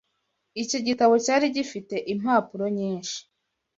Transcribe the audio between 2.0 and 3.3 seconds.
impapuro nyinshi.